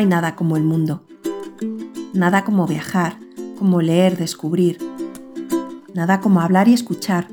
[0.00, 1.02] Hay nada como el mundo.
[2.14, 3.18] Nada como viajar,
[3.58, 4.78] como leer, descubrir.
[5.92, 7.28] Nada como hablar y escuchar.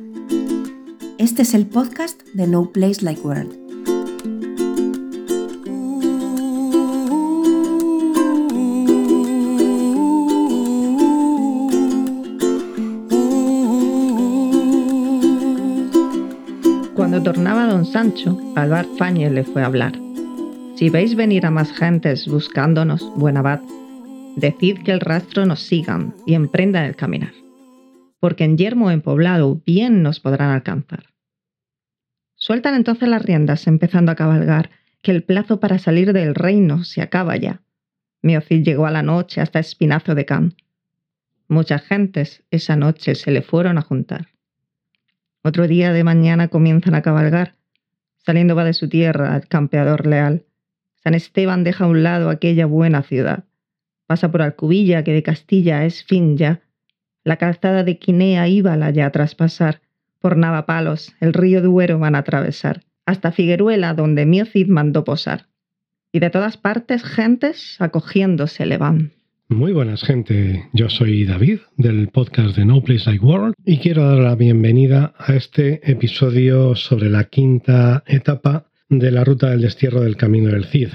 [1.18, 3.54] Este es el podcast de No Place Like World.
[16.96, 20.07] Cuando tornaba don Sancho, Alvar Fáñez le fue a hablar.
[20.78, 23.62] Si veis venir a más gentes buscándonos, buen abad,
[24.36, 27.34] decid que el rastro nos sigan y emprendan el caminar,
[28.20, 31.06] porque en yermo en poblado bien nos podrán alcanzar.
[32.36, 34.70] Sueltan entonces las riendas, empezando a cabalgar,
[35.02, 37.64] que el plazo para salir del reino se acaba ya.
[38.22, 40.54] Miocid llegó a la noche hasta Espinazo de Can.
[41.48, 44.28] Muchas gentes esa noche se le fueron a juntar.
[45.42, 47.56] Otro día de mañana comienzan a cabalgar.
[48.24, 50.44] Saliendo va de su tierra el campeador leal.
[51.08, 53.46] San Esteban deja a un lado aquella buena ciudad.
[54.08, 56.64] Pasa por Alcubilla, que de Castilla es fin ya.
[57.24, 59.80] La calzada de Quinea íbala ya a traspasar.
[60.20, 62.84] Por Navapalos, el río Duero van a atravesar.
[63.06, 65.46] Hasta Figueruela, donde Mio Cid mandó posar.
[66.12, 69.14] Y de todas partes gentes acogiéndose le van.
[69.48, 74.04] Muy buenas gente, yo soy David del podcast de No Place Like World y quiero
[74.04, 80.02] dar la bienvenida a este episodio sobre la quinta etapa de la ruta del destierro
[80.02, 80.90] del Camino del Cid.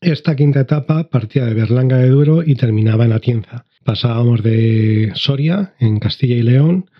[0.00, 3.64] Esta quinta etapa partía de Berlanga de Duero y terminaba en Atienza.
[3.84, 6.90] Pasábamos de Soria, en Castilla y León,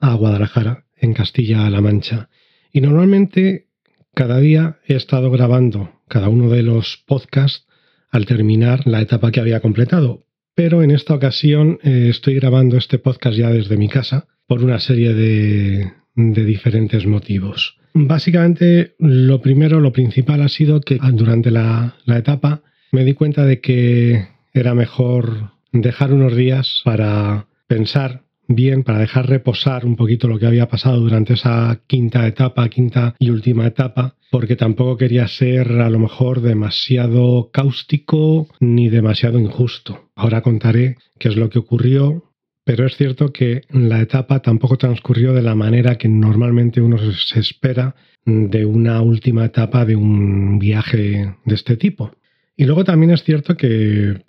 [0.00, 2.28] a Guadalajara, en Castilla-La Mancha.
[2.72, 3.68] Y normalmente
[4.14, 7.66] cada día he estado grabando cada uno de los podcasts
[8.10, 12.98] al terminar la etapa que había completado, pero en esta ocasión eh, estoy grabando este
[12.98, 17.78] podcast ya desde mi casa por una serie de, de diferentes motivos.
[17.94, 23.44] Básicamente, lo primero, lo principal ha sido que durante la, la etapa me di cuenta
[23.44, 30.28] de que era mejor dejar unos días para pensar bien, para dejar reposar un poquito
[30.28, 35.28] lo que había pasado durante esa quinta etapa, quinta y última etapa, porque tampoco quería
[35.28, 40.10] ser a lo mejor demasiado cáustico ni demasiado injusto.
[40.14, 42.24] Ahora contaré qué es lo que ocurrió,
[42.64, 47.40] pero es cierto que la etapa tampoco transcurrió de la manera que normalmente uno se
[47.40, 47.94] espera
[48.24, 52.12] de una última etapa de un viaje de este tipo.
[52.56, 54.24] Y luego también es cierto que,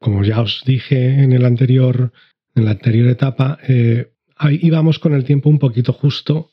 [0.00, 2.12] como ya os dije en el anterior
[2.58, 4.10] en la anterior etapa, eh,
[4.50, 6.50] íbamos con el tiempo un poquito justo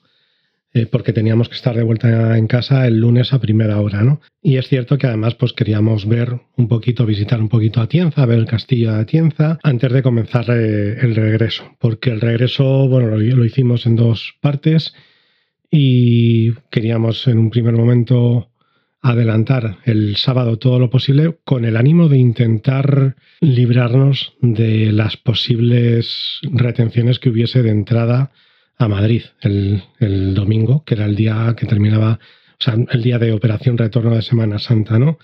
[0.75, 4.19] eh, porque teníamos que estar de vuelta en casa el lunes a primera hora, ¿no?
[4.41, 8.39] Y es cierto que además pues queríamos ver un poquito, visitar un poquito Atienza, ver
[8.39, 13.17] el castillo de Atienza antes de comenzar eh, el regreso, porque el regreso, bueno, lo,
[13.17, 14.93] lo hicimos en dos partes
[15.71, 18.49] y queríamos en un primer momento
[19.01, 26.41] adelantar el sábado todo lo posible con el ánimo de intentar librarnos de las posibles
[26.41, 28.33] retenciones que hubiese de entrada
[28.77, 32.19] a Madrid el, domingo, que era el día que terminaba,
[32.59, 35.17] o sea, el día de operación retorno de Semana Santa, ¿no?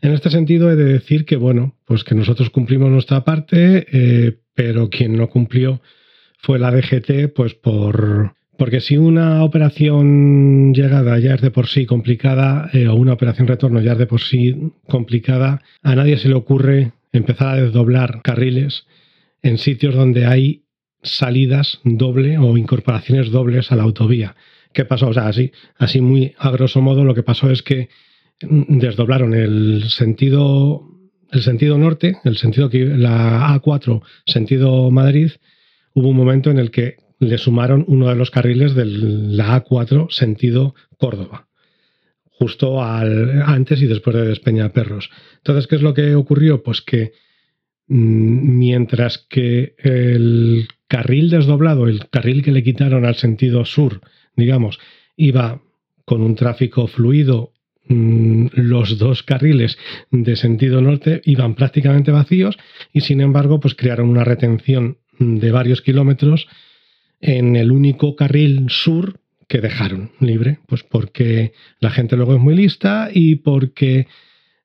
[0.00, 4.38] En este sentido he de decir que, bueno, pues que nosotros cumplimos nuestra parte, eh,
[4.54, 5.80] pero quien no cumplió
[6.38, 11.86] fue la DGT, pues por porque si una operación llegada ya es de por sí
[11.86, 16.28] complicada eh, o una operación retorno ya es de por sí complicada, a nadie se
[16.28, 18.86] le ocurre empezar a desdoblar carriles
[19.42, 20.61] en sitios donde hay
[21.02, 24.36] salidas doble o incorporaciones dobles a la autovía.
[24.72, 25.08] ¿Qué pasó?
[25.08, 27.88] O sea, así, así muy a grosso modo lo que pasó es que
[28.40, 30.88] desdoblaron el sentido,
[31.30, 35.32] el sentido norte, el sentido que la A4, sentido Madrid,
[35.94, 40.10] hubo un momento en el que le sumaron uno de los carriles de la A4
[40.10, 41.46] sentido Córdoba,
[42.30, 45.10] justo al, antes y después de Despeñaperros.
[45.36, 46.62] Entonces, ¿qué es lo que ocurrió?
[46.62, 47.12] Pues que mm,
[47.88, 54.00] mientras que el carril desdoblado, el carril que le quitaron al sentido sur,
[54.36, 54.78] digamos,
[55.16, 55.60] iba
[56.04, 57.52] con un tráfico fluido,
[57.88, 59.78] mm, los dos carriles
[60.10, 62.58] de sentido norte iban prácticamente vacíos
[62.92, 66.48] y sin embargo pues crearon una retención de varios kilómetros
[67.20, 72.56] en el único carril sur que dejaron libre, pues porque la gente luego es muy
[72.56, 74.06] lista y porque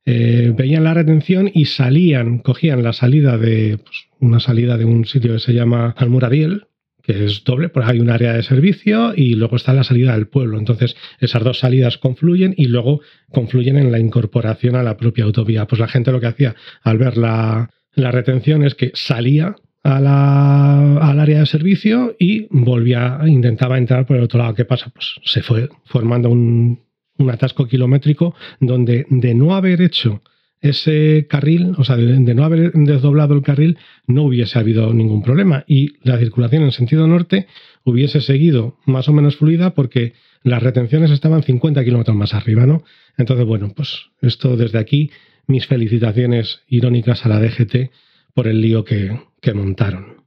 [0.10, 5.04] eh, veían la retención y salían, cogían la salida de pues, una salida de un
[5.04, 6.68] sitio que se llama Almuradiel,
[7.04, 10.30] que es doble, pues hay un área de servicio y luego está la salida del
[10.30, 10.60] pueblo.
[10.60, 13.02] Entonces, esas dos salidas confluyen y luego
[13.34, 15.68] confluyen en la incorporación a la propia autovía.
[15.68, 21.20] Pues la gente lo que hacía al ver la, la retención es que salía al
[21.20, 24.54] área de servicio y volvía, intentaba entrar por el otro lado.
[24.54, 24.90] ¿Qué pasa?
[24.90, 26.87] Pues se fue formando un,
[27.30, 30.22] atasco kilométrico donde de no haber hecho
[30.62, 33.78] ese carril, o sea, de, no haber desdoblado el carril,
[34.08, 37.48] no hubiese habido ningún problema y la circulación en sentido norte
[37.84, 42.84] hubiese seguido más o menos fluida porque las retenciones estaban 50 kilómetros más arriba, ¿no?
[43.18, 45.12] Entonces, bueno, pues esto desde aquí,
[45.48, 47.92] mis felicitaciones irónicas a la DGT
[48.34, 49.20] por el lío que,
[49.54, 50.26] montaron.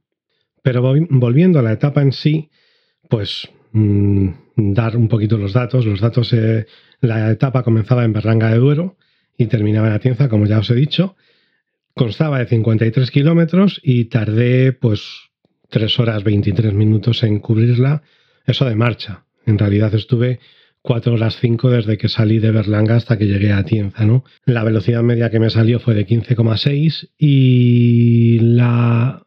[0.63, 2.49] Pero volviendo a la etapa en sí,
[3.07, 5.85] pues mm, dar un poquito los datos.
[5.85, 6.65] Los datos, eh,
[7.01, 8.97] la etapa comenzaba en Berlanga de Duero
[9.37, 11.15] y terminaba en Atienza, como ya os he dicho.
[11.95, 15.03] Constaba de 53 kilómetros y tardé pues
[15.69, 18.03] 3 horas 23 minutos en cubrirla,
[18.45, 19.25] eso de marcha.
[19.45, 20.39] En realidad estuve
[20.81, 24.05] 4 horas 5 desde que salí de Berlanga hasta que llegué a Atienza.
[24.45, 29.23] La velocidad media que me salió fue de 15,6 y la,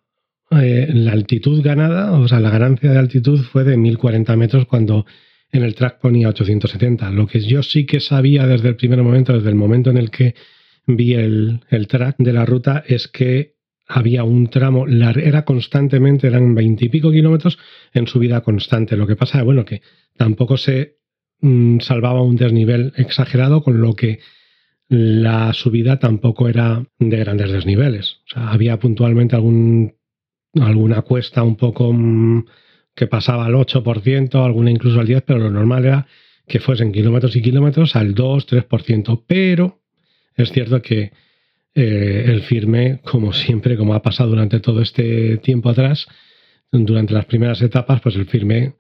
[0.61, 5.07] eh, la altitud ganada, o sea, la ganancia de altitud fue de 1040 metros cuando
[5.53, 7.11] en el track ponía 870.
[7.11, 10.11] Lo que yo sí que sabía desde el primer momento, desde el momento en el
[10.11, 10.35] que
[10.87, 13.55] vi el, el track de la ruta, es que
[13.87, 17.59] había un tramo, era constantemente, eran veintipico kilómetros
[17.93, 18.97] en subida constante.
[18.97, 19.83] Lo que pasa es bueno, que
[20.17, 20.99] tampoco se
[21.41, 24.21] mm, salvaba un desnivel exagerado, con lo que
[24.89, 28.21] la subida tampoco era de grandes desniveles.
[28.27, 29.95] O sea, había puntualmente algún,
[30.61, 32.47] alguna cuesta un poco mm,
[32.95, 36.07] que pasaba al 8%, alguna incluso al 10%, pero lo normal era
[36.47, 39.25] que fuesen kilómetros y kilómetros al 2-3%.
[39.27, 39.81] Pero
[40.37, 41.13] es cierto que
[41.75, 46.07] eh, el firme, como siempre, como ha pasado durante todo este tiempo atrás,
[46.71, 48.75] durante las primeras etapas, pues el firme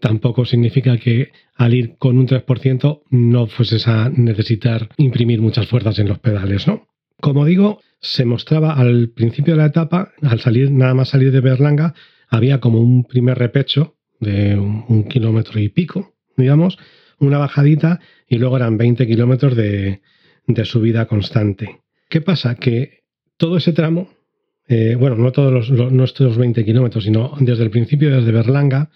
[0.00, 5.98] tampoco significa que al ir con un 3% no fueses a necesitar imprimir muchas fuerzas
[5.98, 6.89] en los pedales, ¿no?
[7.20, 11.40] Como digo, se mostraba al principio de la etapa, al salir, nada más salir de
[11.40, 11.94] Berlanga,
[12.28, 16.78] había como un primer repecho de un, kilómetro y pico, digamos,
[17.18, 20.00] una bajadita y luego eran 20 kilómetros de
[20.64, 21.80] subida constante.
[22.10, 22.56] ¿Qué pasa?
[22.56, 23.04] Que
[23.36, 24.10] todo ese tramo,
[24.66, 28.90] eh, bueno, no todos los, nuestros 20 kilómetros, sino desde el principio, desde Berlanga,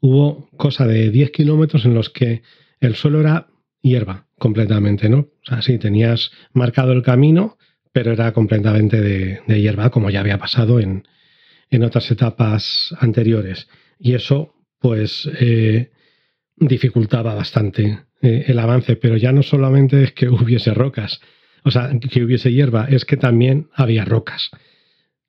[0.00, 2.42] hubo cosa de 10 kilómetros en los que
[2.80, 3.48] el suelo era
[3.82, 5.18] hierba completamente, ¿no?
[5.18, 7.56] O sea, sí, tenías marcado el camino,
[7.92, 11.04] pero era completamente de, hierba, como ya había pasado en,
[11.82, 13.68] otras etapas anteriores.
[13.98, 15.90] Y eso, pues, eh,
[16.56, 21.20] dificultaba bastante eh, el avance, pero ya no solamente es que hubiese rocas,
[21.64, 24.50] o sea, que hubiese hierba, es que también había rocas.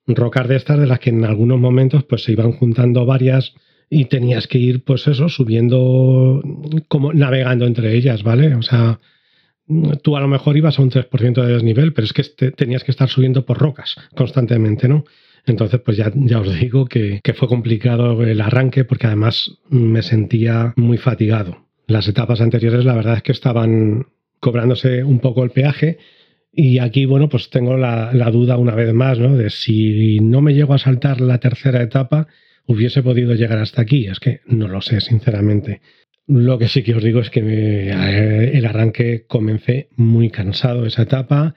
[0.06, 3.54] Rocas de estas de las que en algunos momentos pues se iban juntando varias
[3.90, 6.42] y tenías que ir pues eso, subiendo,
[6.88, 8.54] como navegando entre ellas, ¿vale?
[8.54, 9.00] O sea,
[10.02, 12.22] tú a lo mejor ibas a un 3% de desnivel, pero es que
[12.52, 15.04] tenías que estar subiendo por rocas constantemente, ¿no?
[15.44, 20.02] Entonces, pues ya, ya os digo que, que, fue complicado el arranque porque además me
[20.02, 21.66] sentía muy fatigado.
[21.86, 24.06] Las etapas anteriores, la verdad es que estaban
[24.38, 25.98] cobrándose un poco el peaje
[26.52, 29.36] y aquí, bueno, pues tengo la, duda una vez más, ¿no?
[29.36, 32.26] De si no me llego a saltar la tercera etapa,
[32.66, 34.06] hubiese podido llegar hasta aquí.
[34.06, 35.80] Es que no lo sé, sinceramente.
[36.26, 37.40] Lo que sí que os digo es que
[37.90, 41.54] el arranque comencé muy cansado esa etapa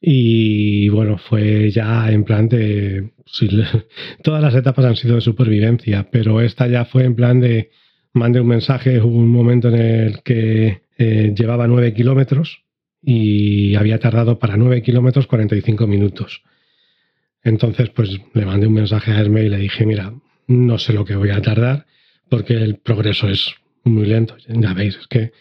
[0.00, 3.10] y bueno, fue ya en plan de...
[4.22, 7.70] todas las etapas han sido de supervivencia, pero esta ya fue en plan de...
[8.12, 12.64] Mandé un mensaje, hubo un momento en el que eh, llevaba nueve kilómetros
[13.02, 16.42] y había tardado para 9 kilómetros 45 minutos.
[17.42, 20.12] Entonces, pues le mandé un mensaje a Herme y le dije, mira,
[20.46, 21.86] no sé lo que voy a tardar
[22.28, 24.36] porque el progreso es muy lento.
[24.48, 25.32] Ya veis, es que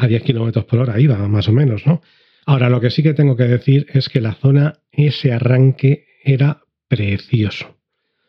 [0.00, 2.02] a 10 kilómetros por hora iba, más o menos, ¿no?
[2.46, 6.62] Ahora, lo que sí que tengo que decir es que la zona, ese arranque era
[6.88, 7.76] precioso.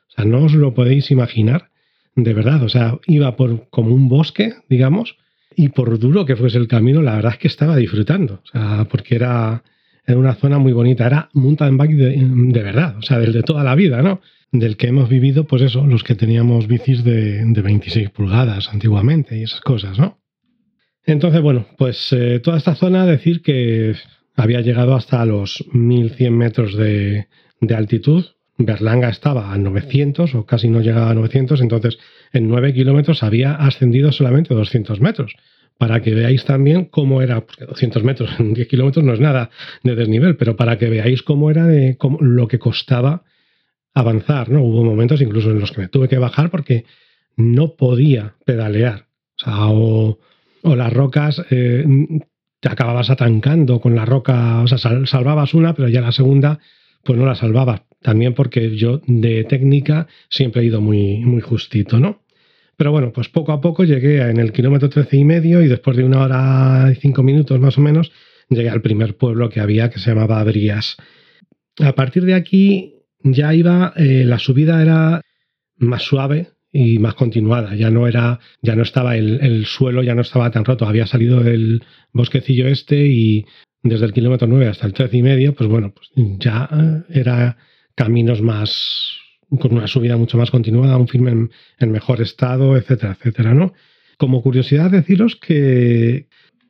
[0.07, 1.69] O sea, no os lo podéis imaginar,
[2.15, 2.63] de verdad.
[2.63, 5.17] O sea, iba por como un bosque, digamos,
[5.55, 8.87] y por duro que fuese el camino, la verdad es que estaba disfrutando, o sea,
[8.89, 9.63] porque era,
[10.05, 13.43] era una zona muy bonita, era mountain bike de, de, verdad, o sea, del de
[13.43, 14.21] toda la vida, ¿no?
[14.51, 19.37] Del que hemos vivido, pues eso, los que teníamos bicis de, de 26 pulgadas antiguamente
[19.37, 20.19] y esas cosas, ¿no?
[21.05, 23.95] Entonces, bueno, pues eh, toda esta zona, decir que
[24.35, 27.27] había llegado hasta los 1100 metros de,
[27.61, 28.25] de altitud,
[28.57, 31.97] Berlanga estaba a 900 o casi no llegaba a 900, entonces
[32.31, 35.35] en 9 kilómetros había ascendido solamente 200 metros.
[35.77, 39.49] Para que veáis también cómo era, porque 200 metros en 10 kilómetros no es nada
[39.83, 43.23] de desnivel, pero para que veáis cómo era de lo que costaba
[43.93, 44.61] avanzar, ¿no?
[44.61, 46.85] Hubo momentos incluso en los que me tuve que bajar porque
[47.37, 49.07] no podía pedalear.
[49.37, 50.19] O sea, o,
[50.63, 51.85] las rocas eh,
[52.59, 56.59] te acababas atancando con la roca, o sea, salvabas una, pero ya la segunda,
[57.03, 57.81] pues no la salvabas.
[58.01, 62.24] También porque yo de técnica siempre he ido muy, muy justito, ¿no?
[62.77, 65.95] Pero bueno, pues poco a poco llegué en el kilómetro 13 y medio y después
[65.95, 68.11] de una hora y cinco minutos más o menos
[68.49, 70.97] llegué al primer pueblo que había que se llamaba Brías.
[71.79, 75.21] A partir de aquí ya iba, eh, la subida era
[75.77, 77.75] más suave y más continuada.
[77.75, 80.85] Ya no era, ya no estaba el, el, suelo, ya no estaba tan roto.
[80.85, 83.45] Había salido del bosquecillo este y
[83.81, 86.69] desde el kilómetro 9 hasta el 13 y medio, pues bueno, pues ya
[87.09, 87.57] era
[87.95, 91.49] caminos más con una subida mucho más continuada, un firme
[91.79, 93.73] en, mejor estado, etcétera, etcétera, ¿no?
[94.17, 96.27] Como curiosidad deciros que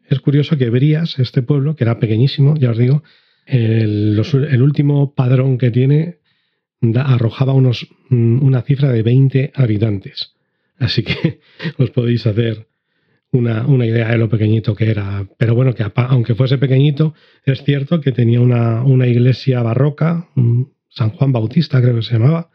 [0.07, 3.03] es curioso que Brías, este pueblo, que era pequeñísimo, ya os digo,
[3.45, 4.19] el,
[4.61, 6.19] último padrón que tiene
[6.95, 10.35] arrojaba unos, mm, una cifra de 20 habitantes.
[10.77, 11.39] Así que
[11.77, 12.67] os podéis hacer
[13.31, 15.27] una, una, idea de lo pequeñito que era.
[15.37, 17.13] Pero bueno, que aunque fuese pequeñito,
[17.43, 20.29] es cierto que tenía una, una iglesia barroca,
[20.89, 22.49] San Juan Bautista creo que se llamaba,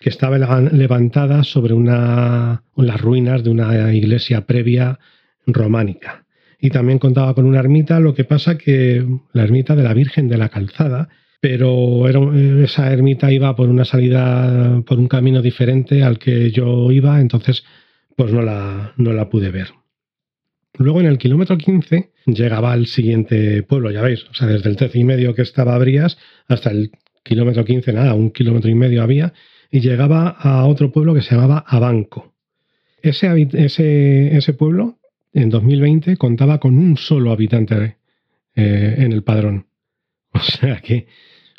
[0.00, 4.98] que estaba levantada sobre una, las ruinas de una iglesia previa
[5.46, 6.24] románica.
[6.60, 10.28] Y también contaba con una ermita, lo que pasa que la ermita de la Virgen
[10.28, 11.08] de la Calzada,
[11.40, 17.20] pero esa ermita iba por una salida, por un camino diferente al que yo iba,
[17.20, 17.64] entonces
[18.16, 19.68] pues no la, no la pude ver.
[20.76, 24.76] Luego en el kilómetro 15 llegaba al siguiente pueblo, ya veis, o sea, desde el
[24.76, 26.90] 13 y medio que estaba Brías hasta el
[27.24, 29.32] kilómetro 15, nada, un kilómetro y medio había,
[29.70, 32.34] y llegaba a otro pueblo que se llamaba Abanco.
[33.02, 34.98] Ese, ese, ese pueblo
[35.32, 37.96] en 2020 contaba con un solo habitante
[38.54, 39.66] eh, en el padrón.
[40.32, 41.06] O sea que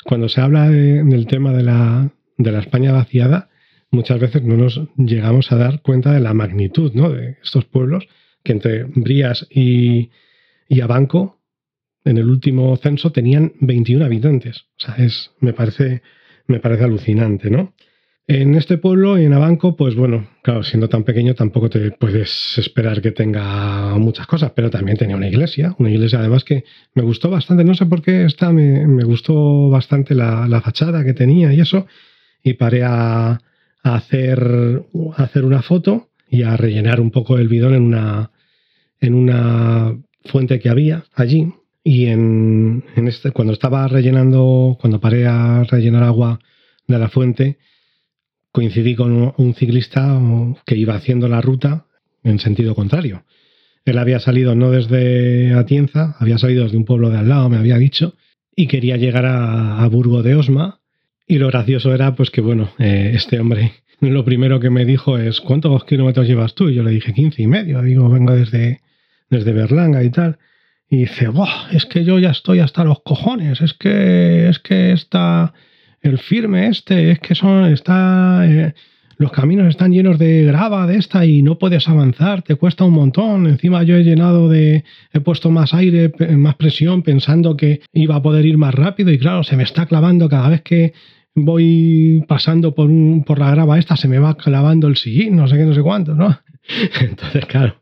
[0.04, 3.50] cuando se habla del tema de la, de la España vaciada,
[3.90, 7.10] muchas veces no nos llegamos a dar cuenta de la magnitud ¿no?
[7.10, 8.06] de estos pueblos,
[8.42, 10.10] que entre Brías y,
[10.68, 11.40] y Abanco,
[12.04, 14.62] en el último censo, tenían 21 habitantes.
[14.78, 16.02] O sea, es, me, parece,
[16.46, 17.74] me parece alucinante, ¿no?
[18.32, 23.02] En este pueblo, en Abanco, pues bueno, claro, siendo tan pequeño tampoco te puedes esperar
[23.02, 26.62] que tenga muchas cosas, pero también tenía una iglesia, una iglesia además que
[26.94, 31.04] me gustó bastante, no sé por qué esta me, me gustó bastante la, la, fachada
[31.04, 31.88] que tenía y eso,
[32.40, 34.80] y paré a, a, hacer,
[35.16, 38.30] a hacer una foto y a rellenar un poco el bidón en una,
[39.00, 41.52] en una fuente que había allí.
[41.82, 46.38] Y en, en este, cuando estaba rellenando, cuando paré a rellenar agua
[46.86, 47.58] de la fuente,
[48.52, 50.20] coincidí con un ciclista
[50.66, 51.86] que iba haciendo la ruta
[52.22, 53.24] en sentido contrario.
[53.84, 57.56] Él había salido no desde Atienza, había salido desde un pueblo de al lado, me
[57.56, 58.14] había dicho,
[58.54, 60.80] y quería llegar a, Burgo de Osma.
[61.26, 65.18] Y lo gracioso era, pues que bueno, eh, este hombre lo primero que me dijo
[65.18, 66.68] es, ¿cuántos kilómetros llevas tú?
[66.68, 67.82] Y yo le dije, 15 y medio.
[67.82, 68.80] Digo, vengo desde,
[69.28, 70.38] desde Berlanga y tal.
[70.88, 71.28] Y dice,
[71.72, 75.54] es que yo ya estoy hasta los cojones, es que, es que está
[76.00, 78.74] el firme este, es que son, está, eh,
[79.18, 82.94] los caminos están llenos de grava de esta y no puedes avanzar, te cuesta un
[82.94, 83.46] montón.
[83.46, 88.22] Encima yo he llenado de, he puesto más aire, más presión, pensando que iba a
[88.22, 90.94] poder ir más rápido y claro, se me está clavando cada vez que
[91.34, 95.48] voy pasando por, un, por la grava esta, se me va clavando el sillín, no
[95.48, 96.38] sé qué, no sé cuánto, ¿no?
[97.00, 97.79] Entonces, claro,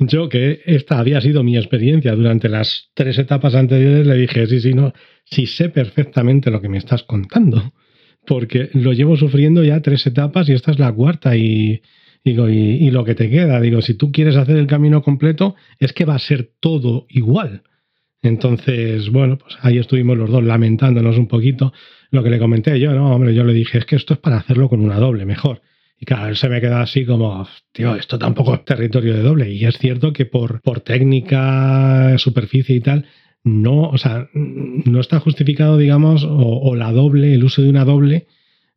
[0.00, 4.60] yo que esta había sido mi experiencia durante las tres etapas anteriores, le dije, sí,
[4.60, 4.92] sí, no,
[5.24, 7.72] sí sé perfectamente lo que me estás contando,
[8.26, 11.82] porque lo llevo sufriendo ya tres etapas y esta es la cuarta y,
[12.24, 15.54] digo, y, y lo que te queda, digo, si tú quieres hacer el camino completo,
[15.78, 17.62] es que va a ser todo igual.
[18.22, 21.72] Entonces, bueno, pues ahí estuvimos los dos lamentándonos un poquito.
[22.10, 24.38] Lo que le comenté yo, no, hombre, yo le dije, es que esto es para
[24.38, 25.62] hacerlo con una doble, mejor.
[25.98, 29.50] Y claro, él se me queda así como, tío, esto tampoco es territorio de doble.
[29.50, 33.06] Y es cierto que por, por técnica, superficie y tal,
[33.44, 38.26] no, o sea, no está justificado, digamos, o, la doble, el uso de una doble,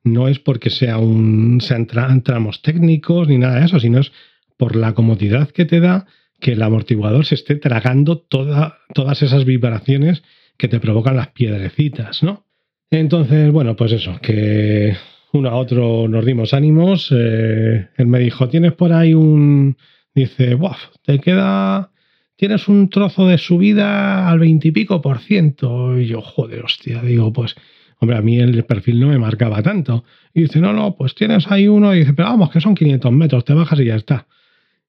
[0.04, 4.12] no es porque sea un, sean tramos técnicos ni nada de eso, sino es
[4.58, 6.06] por la comodidad que te da
[6.40, 10.24] que el amortiguador se esté tragando toda, todas esas vibraciones
[10.58, 12.46] que te provocan las piedrecitas, ¿no?
[12.92, 14.96] Entonces, bueno, pues eso, que
[15.34, 17.10] uno a otro nos dimos ánimos.
[17.12, 19.78] Eh, él me dijo, tienes por ahí un...
[20.14, 21.92] Dice, Buah, te queda...
[22.36, 26.00] Tienes un trozo de subida al veintipico por ciento.
[26.00, 27.56] Y yo, joder, hostia, digo, pues,
[28.00, 30.06] hombre, a mí el perfil no me marcaba tanto.
[30.34, 31.94] Y dice, no, no, pues tienes ahí uno.
[31.94, 34.26] Y dice, pero vamos, que son 500 metros, te bajas y ya está.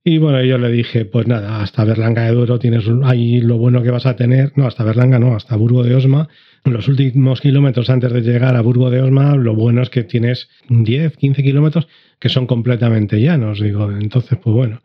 [0.02, 3.82] Y bueno, yo le dije, pues nada, hasta Berlanga de Duero tienes ahí lo bueno
[3.82, 4.52] que vas a tener.
[4.56, 6.28] No, hasta Berlanga no, hasta Burgo de Osma
[6.64, 10.48] los últimos kilómetros antes de llegar a Burgo de Osma, lo bueno es que tienes
[10.68, 11.88] 10, 15 kilómetros
[12.18, 13.90] que son completamente llanos, digo.
[13.90, 14.82] Entonces, pues bueno,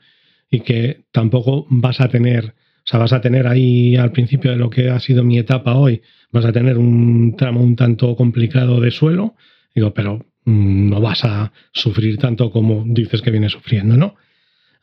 [0.50, 4.58] y que tampoco vas a tener, o sea, vas a tener ahí al principio de
[4.58, 8.80] lo que ha sido mi etapa hoy, vas a tener un tramo un tanto complicado
[8.80, 9.36] de suelo,
[9.74, 14.16] digo, pero mm, no vas a sufrir tanto como dices que vienes sufriendo, ¿no?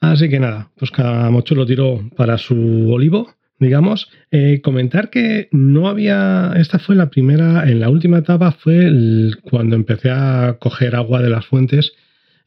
[0.03, 3.29] Así que nada, pues cada mochuelo tiró para su olivo
[3.63, 8.91] digamos, eh, comentar que no había, esta fue la primera, en la última etapa fue
[9.49, 11.93] cuando empecé a coger agua de las fuentes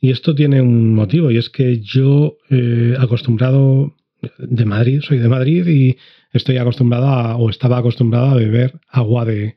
[0.02, 3.96] y esto tiene un motivo y es que yo eh, acostumbrado
[4.40, 5.96] de Madrid, soy de Madrid y
[6.34, 9.56] estoy acostumbrado a, o estaba acostumbrado a beber agua de,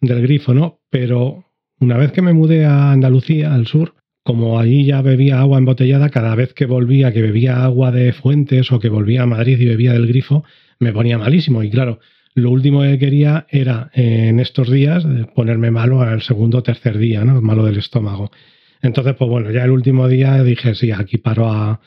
[0.00, 0.80] del grifo, ¿no?
[0.88, 1.44] Pero
[1.80, 6.08] una vez que me mudé a Andalucía, al sur, como allí ya bebía agua embotellada,
[6.08, 9.66] cada vez que volvía, que bebía agua de fuentes o que volvía a Madrid y
[9.66, 10.44] bebía del grifo,
[10.80, 11.62] me ponía malísimo.
[11.62, 12.00] Y claro,
[12.34, 17.22] lo último que quería era en estos días ponerme malo al segundo o tercer día,
[17.24, 17.40] ¿no?
[17.42, 18.30] Malo del estómago.
[18.80, 21.80] Entonces, pues bueno, ya el último día dije, sí, aquí paro a,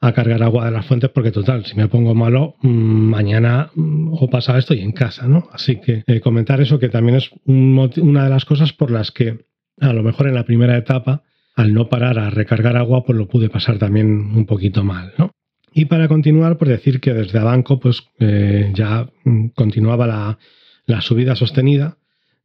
[0.00, 4.14] a cargar agua de las fuentes porque total, si me pongo malo, mm, mañana mm,
[4.14, 5.48] o pasado estoy en casa, ¿no?
[5.52, 9.44] Así que eh, comentar eso que también es una de las cosas por las que
[9.78, 11.22] a lo mejor en la primera etapa,
[11.56, 15.30] al no parar a recargar agua, pues lo pude pasar también un poquito mal, ¿no?
[15.72, 20.38] Y para continuar, por decir que desde Abanco, pues eh, ya mm, continuaba la,
[20.86, 21.96] la, subida sostenida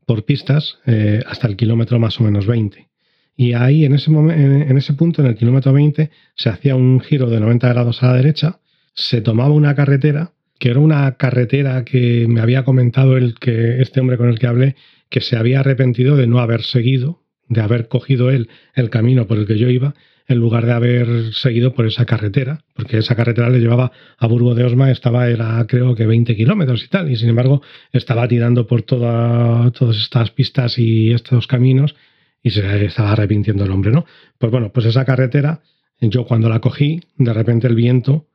[0.06, 2.88] por pistas eh, hasta el kilómetro más o menos 20.
[3.36, 7.30] Y ahí, en ese, en ese punto, en el kilómetro 20, se hacía un giro
[7.30, 8.60] de 90 grados a la derecha,
[8.94, 14.00] se tomaba una carretera, que era una carretera que me había comentado el que, este
[14.00, 14.76] hombre con el que hablé,
[15.10, 19.38] que se había arrepentido de no haber seguido, de haber cogido él el camino por
[19.38, 19.94] el que yo iba,
[20.28, 24.56] en lugar de haber seguido por esa carretera, porque esa carretera le llevaba a Burgo
[24.56, 27.62] de Osma, estaba, era creo que 20 kilómetros y tal, y sin embargo
[27.92, 31.96] estaba tirando por toda, todas estas pistas y estos caminos
[32.42, 34.06] y se estaba arrepintiendo el hombre, ¿no?
[34.38, 35.62] Pues bueno, pues esa carretera,
[36.02, 38.28] yo cuando la cogí, de repente el viento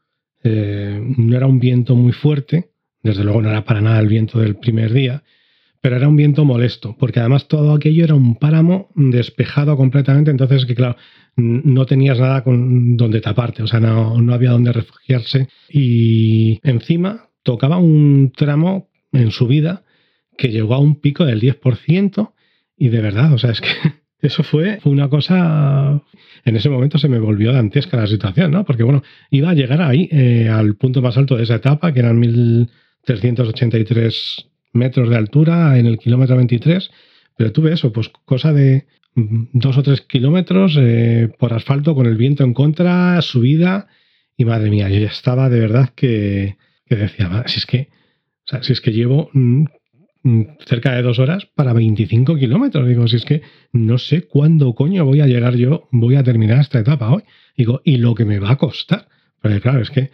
[0.43, 2.71] eh, no era un viento muy fuerte,
[3.03, 5.23] desde luego no era para nada el viento del primer día,
[5.81, 10.67] pero era un viento molesto, porque además todo aquello era un páramo despejado completamente, entonces
[10.67, 10.97] que claro,
[11.37, 17.31] no tenías nada con donde taparte, o sea, no, no había donde refugiarse y encima
[17.43, 19.85] tocaba un tramo en subida
[20.37, 22.33] que llegó a un pico del 10%
[22.77, 23.69] y de verdad, o sea, es que
[24.21, 26.03] eso fue, una cosa.
[26.45, 28.65] En ese momento se me volvió dantesca la situación, ¿no?
[28.65, 32.01] Porque, bueno, iba a llegar ahí, eh, al punto más alto de esa etapa, que
[32.01, 36.91] eran 1383 metros de altura en el kilómetro 23,
[37.37, 42.17] pero tuve eso, pues cosa de dos o tres kilómetros eh, por asfalto con el
[42.17, 43.89] viento en contra, subida,
[44.37, 46.57] y madre mía, yo ya estaba de verdad que,
[46.87, 47.89] que decía, si es que,
[48.45, 49.65] o sea, si es que llevo mm,
[50.23, 52.87] Mm, cerca de dos horas para 25 kilómetros.
[52.87, 56.61] Digo, si es que no sé cuándo coño voy a llegar yo, voy a terminar
[56.61, 57.23] esta etapa hoy.
[57.57, 59.09] Digo, y lo que me va a costar.
[59.41, 60.11] Porque claro, es que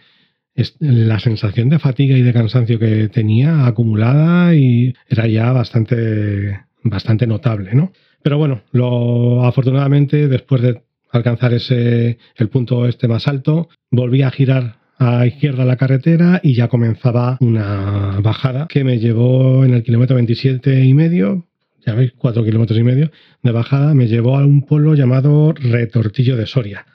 [0.79, 7.27] la sensación de fatiga y de cansancio que tenía acumulada y era ya bastante, bastante
[7.27, 7.91] notable, ¿no?
[8.23, 14.31] Pero bueno, lo, afortunadamente, después de alcanzar ese, el punto este más alto, volví a
[14.31, 19.83] girar a izquierda la carretera y ya comenzaba una bajada que me llevó en el
[19.83, 21.45] kilómetro 27 y medio,
[21.85, 23.11] ya veis, 4 kilómetros y medio
[23.43, 26.85] de bajada, me llevó a un pueblo llamado Retortillo de Soria,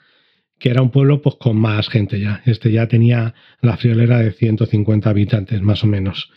[0.63, 2.41] que era un pueblo pues con más gente ya.
[2.45, 6.31] Este ya tenía la friolera de 150 habitantes, más o menos.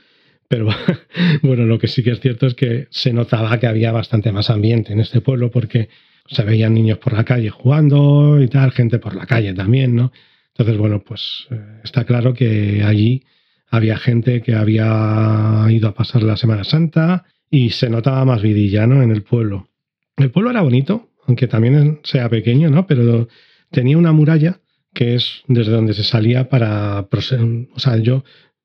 [0.49, 0.67] Pero
[1.43, 4.51] bueno, lo que sí que es cierto es que se notaba que había bastante más
[4.51, 5.91] ambiente en este pueblo porque
[6.27, 10.11] se veían niños por la calle jugando y tal, gente por la calle también, ¿no?
[10.49, 13.23] Entonces, bueno, pues eh, está claro que allí
[13.71, 18.89] había gente que había ido a pasar la Semana Santa y se notaba más vidilla,
[18.89, 19.05] ¿no?
[19.05, 19.69] En el pueblo.
[20.17, 22.89] El pueblo era bonito, aunque también sea pequeño, ¿no?
[22.89, 23.29] Pero
[23.70, 24.61] tenía una muralla
[24.94, 27.00] que es desde donde se salía para...
[27.00, 28.24] O sea, yo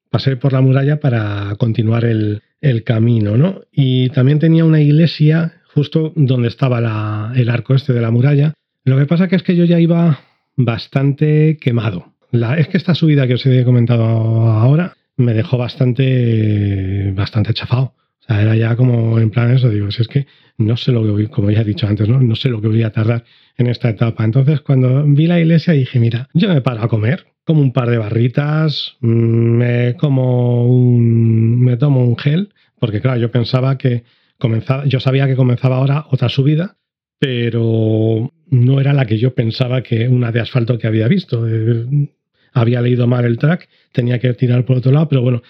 [0.10, 2.42] pasé por la muralla para continuar el,
[2.86, 3.62] camino, ¿no?
[3.72, 8.54] Y también tenía una iglesia justo donde estaba el arco este de la muralla.
[8.86, 10.20] Lo que pasa que es que yo ya iba
[10.56, 12.14] bastante quemado.
[12.32, 17.96] La, es que esta subida que os he comentado ahora me dejó bastante, bastante chafado.
[18.20, 21.04] O sea, era ya como en plan eso, digo, si es que no sé lo
[21.04, 22.22] que voy, como ya he dicho antes, ¿no?
[22.22, 23.26] No sé lo que voy a tardar
[23.62, 24.24] en esta etapa.
[24.24, 27.90] Entonces, cuando vi la iglesia dije, mira, yo me paro a comer, como un par
[27.90, 34.04] de barritas, mm, me como un, me tomo un gel, porque claro, yo pensaba que
[34.38, 36.78] comenzaba, yo sabía que comenzaba ahora otra subida,
[37.20, 41.48] pero no era la que yo pensaba que una de asfalto que había visto.
[41.48, 42.10] Eh,
[42.54, 45.42] había leído mal el track, tenía que tirar por otro lado, pero bueno,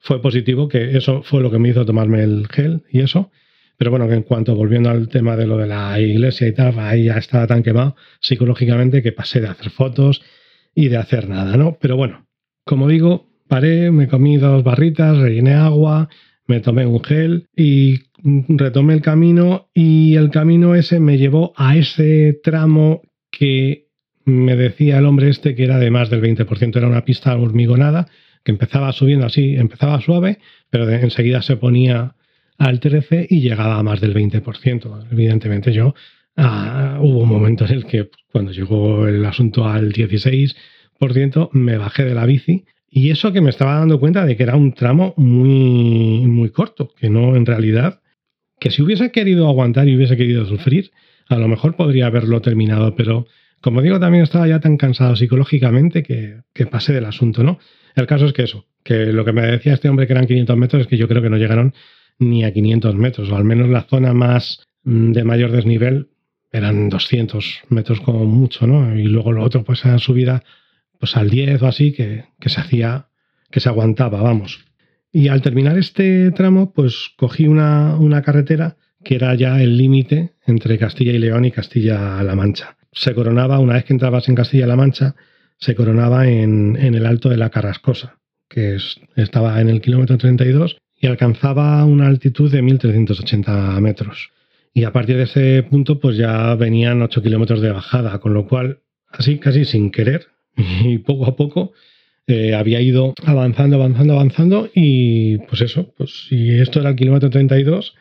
[0.00, 3.30] fue positivo que eso fue lo que me hizo tomarme el gel y eso.
[3.78, 6.78] Pero bueno, que en cuanto volviendo al tema de lo de la iglesia y tal,
[6.80, 10.20] ahí ya estaba tan quemado psicológicamente que pasé de hacer fotos
[10.74, 11.78] y de hacer nada, ¿no?
[11.80, 12.26] Pero bueno,
[12.64, 16.08] como digo, paré, me comí dos barritas, rellené agua,
[16.46, 18.00] me tomé un gel y
[18.48, 23.86] retomé el camino y el camino ese me llevó a ese tramo que
[24.24, 28.08] me decía el hombre este que era de más del 20%, era una pista hormigonada,
[28.42, 30.38] que empezaba subiendo así, empezaba suave,
[30.68, 32.16] pero enseguida se ponía
[32.58, 35.06] al 13 y llegaba a más del 20%.
[35.10, 35.94] Evidentemente yo
[36.36, 42.04] ah, hubo un momento en el que cuando llegó el asunto al 16% me bajé
[42.04, 45.14] de la bici y eso que me estaba dando cuenta de que era un tramo
[45.16, 48.00] muy, muy corto, que no en realidad,
[48.58, 50.90] que si hubiese querido aguantar y hubiese querido sufrir,
[51.28, 53.26] a lo mejor podría haberlo terminado, pero
[53.60, 57.58] como digo, también estaba ya tan cansado psicológicamente que, que pasé del asunto, ¿no?
[57.94, 60.56] El caso es que eso, que lo que me decía este hombre que eran 500
[60.56, 61.74] metros es que yo creo que no llegaron
[62.18, 66.08] ni a 500 metros, o al menos la zona más mm, de mayor desnivel
[66.50, 68.96] eran 200 metros como mucho, ¿no?
[68.98, 70.42] Y luego lo otro, pues en subida,
[70.98, 73.08] pues al 10 o así, que, que se hacía,
[73.50, 74.64] que se aguantaba, vamos.
[75.12, 80.34] Y al terminar este tramo, pues cogí una, una carretera que era ya el límite
[80.46, 82.76] entre Castilla y León y Castilla-La Mancha.
[82.92, 85.14] Se coronaba, una vez que entrabas en Castilla-La Mancha,
[85.58, 90.18] se coronaba en, en, el alto de la Carrascosa, que es, estaba en el kilómetro
[90.18, 94.30] 32 y alcanzaba una altitud de 1.380 metros.
[94.74, 98.46] Y a partir de ese punto, pues ya venían 8 kilómetros de bajada, con lo
[98.46, 101.72] cual, así casi sin querer, y poco a poco,
[102.26, 107.30] eh, había ido avanzando, avanzando, avanzando, y pues eso, pues si esto era el kilómetro
[107.30, 107.94] 32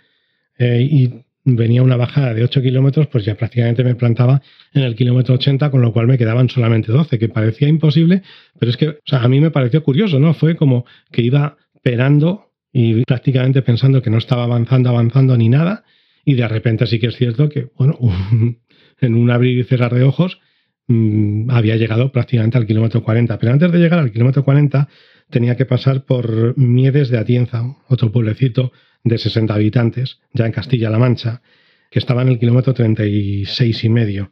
[0.59, 1.13] eh, y
[1.45, 4.41] venía una bajada de 8 kilómetros, pues ya prácticamente me plantaba
[4.73, 8.21] en el kilómetro 80, con lo cual me quedaban solamente 12, que parecía imposible,
[8.59, 10.33] pero es que o sea, a mí me pareció curioso, ¿no?
[10.33, 12.46] Fue como que iba esperando
[12.79, 15.83] y prácticamente pensando que no estaba avanzando, avanzando ni nada.
[16.23, 17.97] Y de repente sí que es cierto que, bueno,
[19.01, 20.39] en un abrir y cerrar de ojos
[20.85, 23.39] mm, había llegado prácticamente al kilómetro 40.
[23.39, 24.87] Pero antes de llegar al kilómetro 40
[25.31, 28.71] tenía que pasar por Miedes de Atienza, otro pueblecito
[29.03, 31.41] de 60 habitantes, ya en Castilla-La Mancha,
[31.89, 34.31] que estaba en el kilómetro 36 y medio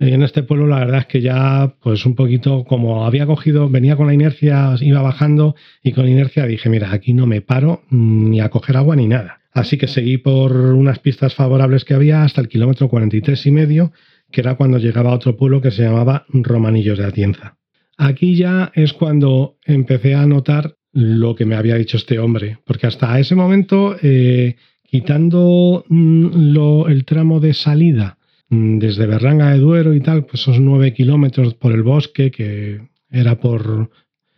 [0.00, 3.96] en este pueblo la verdad es que ya pues un poquito como había cogido, venía
[3.96, 8.40] con la inercia, iba bajando y con inercia dije, mira, aquí no me paro ni
[8.40, 9.40] a coger agua ni nada.
[9.52, 13.92] Así que seguí por unas pistas favorables que había hasta el kilómetro 43 y medio,
[14.30, 17.58] que era cuando llegaba a otro pueblo que se llamaba Romanillos de Atienza.
[17.98, 22.86] Aquí ya es cuando empecé a notar lo que me había dicho este hombre, porque
[22.86, 28.16] hasta ese momento, eh, quitando mm, el tramo de salida,
[28.50, 33.38] desde Berranga de Duero y tal, pues esos nueve kilómetros por el bosque, que era
[33.38, 33.90] por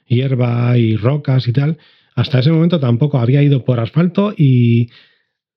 [0.07, 1.79] hierba y rocas y tal,
[2.15, 4.91] hasta ese momento tampoco había ido por asfalto y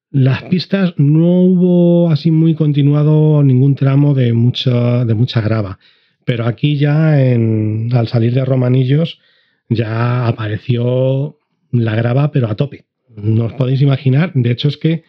[0.09, 5.77] las pistas no hubo así muy continuado ningún tramo de mucha, de mucha grava.
[6.23, 9.19] Pero aquí ya en, al salir de Romanillos
[9.67, 11.39] ya apareció
[11.71, 12.85] la grava pero a tope.
[13.17, 15.03] No os podéis imaginar, de hecho es que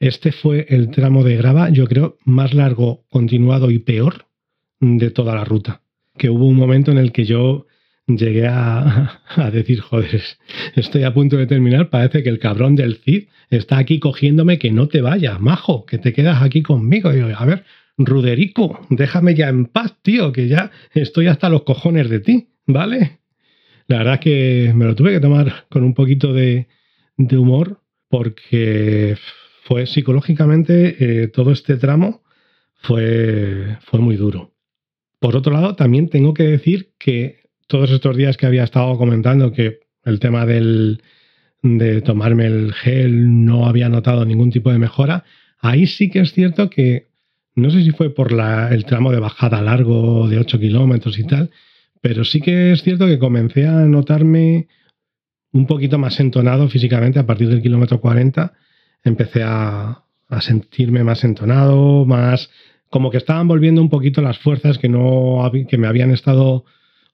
[0.00, 4.26] este fue el tramo de grava, yo creo, más largo, continuado y peor
[4.80, 5.82] de toda la ruta.
[6.16, 7.66] Que hubo un momento en el que yo
[8.06, 9.20] llegué a,
[9.52, 10.22] decir, joder,
[10.74, 14.70] estoy a punto de terminar, parece que el cabrón del Cid está aquí cogiéndome que
[14.70, 17.12] no te vayas, majo, que te quedas aquí conmigo.
[17.12, 17.64] Digo, a ver,
[17.98, 23.20] Ruderico, déjame ya en paz, tío, que ya estoy hasta los cojones de ti, ¿vale?
[23.86, 26.68] La verdad es que me lo tuve que tomar con un poquito de,
[27.18, 29.16] de humor porque
[29.70, 32.24] fue psicológicamente eh, todo este tramo
[32.74, 34.52] fue, fue muy duro.
[35.20, 39.52] Por otro lado, también tengo que decir que todos estos días que había estado comentando
[39.52, 41.04] que el tema del,
[41.62, 45.22] de tomarme el gel no había notado ningún tipo de mejora,
[45.60, 47.06] ahí sí que es cierto que
[47.54, 51.50] no sé si fue por el tramo de bajada largo de 8 kilómetros y tal,
[52.00, 54.66] pero sí que es cierto que comencé a notarme
[55.52, 58.52] un poquito más entonado físicamente a partir del kilómetro 40
[59.04, 60.04] empecé a,
[60.40, 62.50] sentirme más entonado, más
[62.88, 66.64] como que estaban volviendo un poquito las fuerzas que no que me habían estado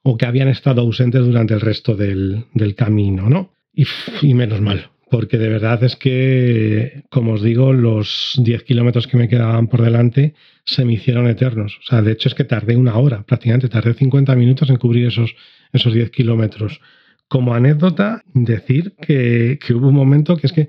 [0.03, 2.47] o que habían estado ausentes durante el resto del,
[2.77, 3.53] camino, ¿no?
[3.75, 9.17] Y, menos mal, porque de verdad es que, como os digo, los 10 kilómetros que
[9.17, 11.77] me quedaban por delante se me hicieron eternos.
[11.81, 15.07] O sea, de hecho es que tardé una hora, prácticamente tardé 50 minutos en cubrir
[15.07, 15.35] esos,
[15.73, 16.81] esos 10 kilómetros.
[17.29, 20.69] Como anécdota, decir que, que hubo un momento que es que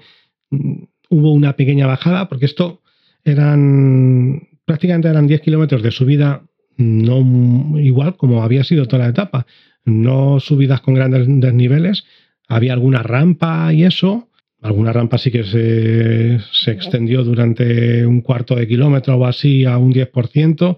[1.10, 2.82] hubo una pequeña bajada, porque esto
[3.24, 6.44] eran prácticamente eran 10 kilómetros de subida,
[6.76, 9.48] no igual como había sido toda la etapa,
[9.86, 12.04] no subidas con grandes desniveles,
[12.50, 14.28] había alguna rampa y eso,
[14.62, 19.78] alguna rampa sí que se, se extendió durante un cuarto de kilómetro o así a
[19.78, 20.78] un 10%,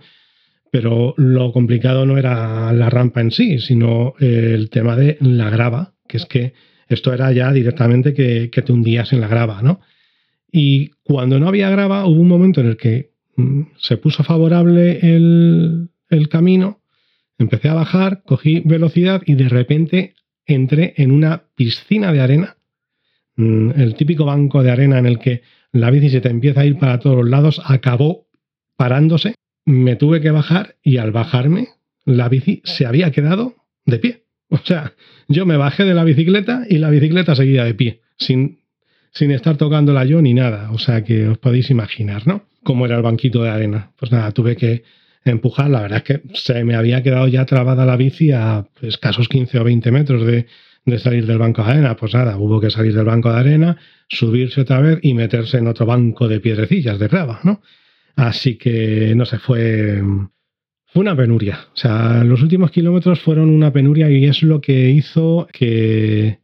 [0.71, 5.93] pero lo complicado no era la rampa en sí, sino el tema de la grava,
[6.07, 6.53] que es que
[6.87, 9.79] esto era ya directamente que te hundías en la grava, ¿no?
[10.51, 14.99] Y cuando no había grava, hubo un momento en el que mm, se puso favorable
[15.01, 15.89] el,
[16.29, 16.81] camino,
[17.37, 22.57] empecé a bajar, cogí velocidad y de repente entré en una piscina de arena,
[23.35, 26.65] mm, el típico banco de arena en el que la bici se te empieza a
[26.65, 28.27] ir para todos los lados, acabó
[28.75, 29.35] parándose,
[29.65, 31.67] me tuve que bajar y al bajarme
[32.05, 34.23] la bici se había quedado de pie.
[34.49, 34.93] O sea,
[35.27, 38.58] yo me bajé de la bicicleta y la bicicleta seguía de pie, sin,
[39.11, 40.71] sin estar tocándola yo ni nada.
[40.71, 42.45] O sea que os podéis imaginar, ¿no?
[42.63, 43.91] Cómo era el banquito de arena.
[43.97, 44.83] Pues nada, tuve que
[45.25, 45.69] empujar.
[45.69, 49.59] La verdad es que se me había quedado ya trabada la bici a escasos 15
[49.59, 50.45] o 20 metros de,
[50.97, 51.95] salir del banco de arena.
[51.95, 55.67] Pues nada, hubo que salir del banco de arena, subirse otra vez y meterse en
[55.67, 57.61] otro banco de piedrecillas, de grava, ¿no?
[58.15, 60.01] Así que, no sé, fue,
[60.85, 61.67] fue una penuria.
[61.73, 66.39] O sea, los últimos kilómetros fueron una penuria y es lo que hizo que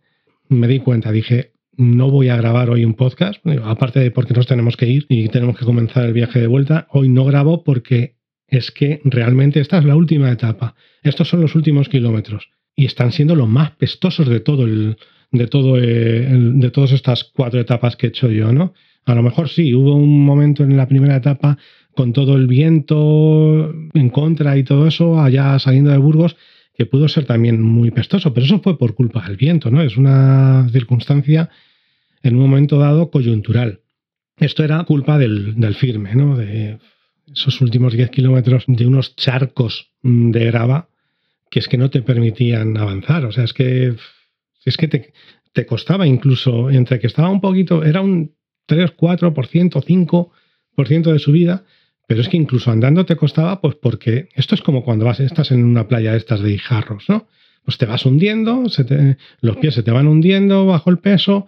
[0.48, 1.12] me di cuenta.
[1.12, 5.06] Dije, no voy a grabar hoy un podcast, aparte de porque nos tenemos que ir
[5.10, 6.88] y tenemos que comenzar el viaje de vuelta.
[6.92, 8.16] Hoy no grabo porque
[8.48, 10.76] es que realmente esta es la última etapa.
[11.04, 14.98] Estos son los últimos kilómetros y están siendo los más pestosos de todo el,
[15.32, 15.78] de todo
[16.72, 18.74] todas estas cuatro etapas que he hecho yo, ¿no?
[19.06, 21.58] A lo mejor sí, hubo un momento en la primera etapa
[21.96, 26.36] con todo el viento en contra y todo eso, allá saliendo de Burgos,
[26.78, 29.82] que pudo ser también muy pestoso, pero eso fue por culpa del viento, ¿no?
[29.82, 31.50] Es una circunstancia
[32.22, 33.82] en un momento dado coyuntural.
[34.38, 36.36] Esto era culpa del, firme, ¿no?
[36.36, 36.80] De
[37.32, 40.90] esos últimos 10 kilómetros de unos charcos de grava
[41.50, 43.26] que es que no te permitían avanzar.
[43.26, 43.96] O sea, es que,
[44.66, 45.14] es que te,
[45.54, 48.36] te costaba incluso, entre que estaba un poquito, era un
[48.66, 50.32] 3, 4%,
[50.76, 51.64] 5% de subida,
[52.08, 55.52] pero es que incluso andando te costaba, pues porque esto es como cuando vas, estás
[55.52, 57.28] en una playa de estas de hijarros, ¿no?
[57.64, 61.48] Pues te vas hundiendo, se te, los pies se te van hundiendo bajo el peso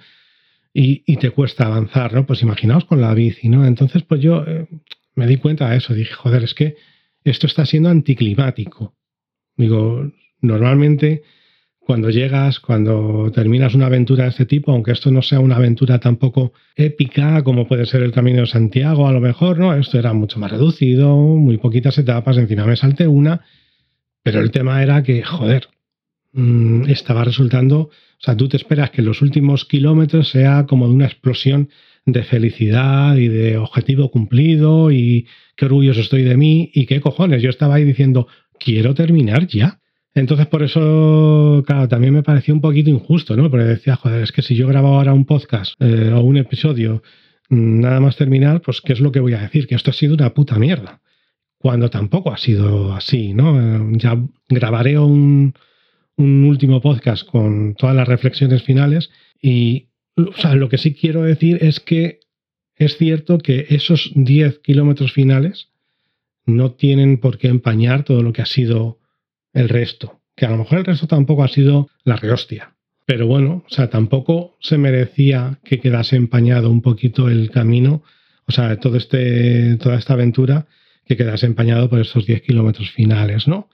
[0.73, 2.25] y, y, te cuesta avanzar, ¿no?
[2.25, 3.65] Pues imaginaos con la bici, ¿no?
[3.65, 4.67] Entonces, pues yo eh,
[5.15, 6.75] me di cuenta de eso, dije, joder, es que
[7.23, 8.95] esto está siendo anticlimático.
[9.55, 11.23] Digo, normalmente
[11.87, 15.99] cuando llegas, cuando terminas una aventura de este tipo, aunque esto no sea una aventura
[15.99, 19.73] tampoco épica como puede ser el Camino de Santiago, a lo mejor, ¿no?
[19.73, 23.39] Esto era mucho más reducido, muy poquitas etapas, encima me salté una,
[24.21, 25.69] pero el tema era que, joder,
[26.33, 30.93] mm, estaba resultando, o sea, tú te esperas que los últimos kilómetros sea como de
[30.93, 31.69] una explosión
[32.05, 37.41] de felicidad y de objetivo cumplido y qué orgulloso estoy de mí y qué cojones,
[37.41, 38.27] yo estaba ahí diciendo,
[38.59, 39.79] quiero terminar ya
[40.17, 43.49] entonces, por eso, claro, también me pareció un poquito injusto, ¿no?
[43.51, 47.03] Porque decía, joder, es que si yo grabo ahora un podcast eh, o un episodio,
[47.49, 49.67] mm, nada más terminar, pues, ¿qué es lo que voy a decir?
[49.67, 51.01] Que esto ha sido una puta mierda.
[51.59, 53.59] Cuando tampoco ha sido así, ¿no?
[53.59, 54.17] Eh, ya
[54.49, 55.53] grabaré un,
[56.15, 61.23] un último podcast con todas las reflexiones finales y, o sea, lo que sí quiero
[61.23, 62.21] decir es que
[62.75, 65.69] es cierto que esos 10 kilómetros finales
[66.45, 68.99] no tienen por qué empañar todo lo que ha sido
[69.57, 70.21] el resto.
[70.35, 72.75] Que a lo mejor el resto tampoco ha sido la rehostia.
[73.05, 78.03] Pero bueno, o sea, tampoco se merecía que quedase empañado un poquito el camino,
[78.45, 80.67] o sea, todo este, toda esta aventura,
[81.05, 83.69] que quedase empañado por estos 10 kilómetros finales, ¿no?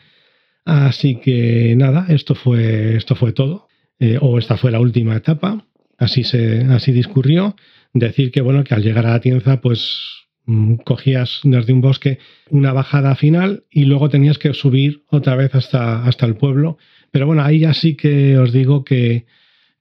[0.65, 3.67] Así que nada, esto fue, esto fue todo.
[3.99, 5.65] Eh, o esta fue la última etapa.
[5.97, 7.55] Así se, así discurrió.
[7.93, 10.23] Decir que bueno, que al llegar a la tienza, pues
[10.83, 16.05] cogías desde un bosque una bajada final y luego tenías que subir otra vez hasta,
[16.05, 16.77] hasta el pueblo.
[17.11, 19.25] Pero bueno, ahí ya sí que os digo que,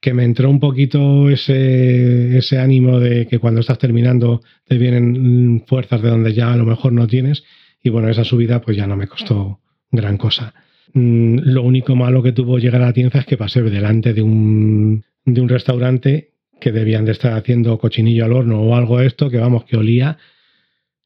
[0.00, 5.64] que me entró un poquito ese, ese ánimo de que cuando estás terminando te vienen
[5.66, 7.42] fuerzas de donde ya a lo mejor no tienes.
[7.82, 10.54] Y bueno, esa subida pues ya no me costó gran cosa.
[10.94, 14.22] Mm, lo único malo que tuvo llegar a la tienda es que pasé delante de
[14.22, 19.28] un, de un restaurante que debían de estar haciendo cochinillo al horno o algo esto,
[19.30, 20.18] que vamos, que olía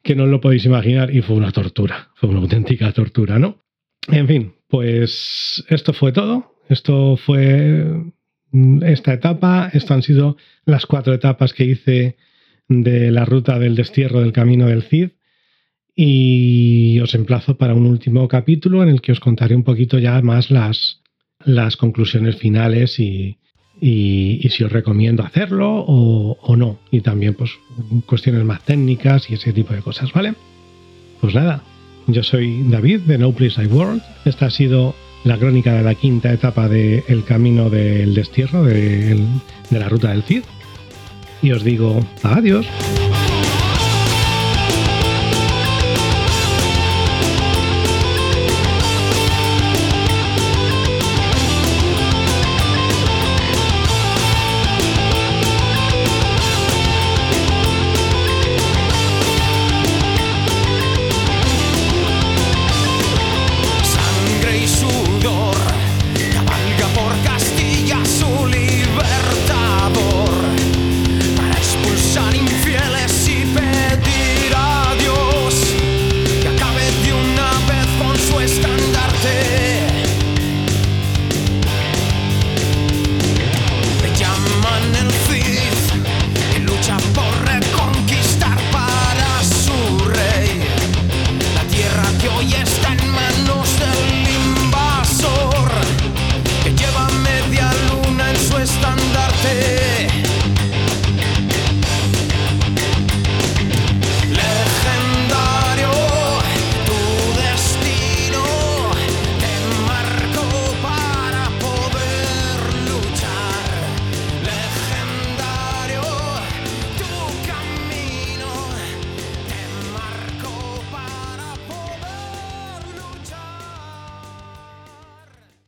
[0.07, 3.59] que no lo podéis imaginar y fue una tortura, fue una auténtica tortura, ¿no?
[4.07, 8.05] En fin, pues esto fue todo, esto fue
[8.53, 12.17] mm, esta etapa, esto han sido las cuatro etapas que hice
[12.69, 15.11] de la ruta del destierro del camino del Cid
[15.97, 20.23] y os emplazo para un último capítulo en el que os contaré un poquito ya
[20.23, 21.03] más las,
[21.45, 23.39] las conclusiones finales y,
[23.81, 26.79] y, si os recomiendo hacerlo o, no.
[26.91, 27.51] Y también pues
[28.07, 30.35] cuestiones más técnicas y ese tipo de cosas, ¿vale?
[31.21, 31.63] Pues nada,
[32.07, 34.03] yo soy David de No Place Like World.
[34.25, 39.17] Esta ha sido la crónica de la quinta etapa del camino del destierro, de,
[39.71, 40.43] de la ruta del Cid.
[41.43, 42.67] Y os digo adiós.